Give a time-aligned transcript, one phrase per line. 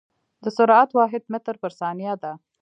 [0.43, 2.31] د سرعت واحد متر پر ثانيه ده.